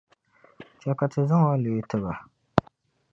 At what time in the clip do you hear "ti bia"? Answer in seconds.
1.89-2.15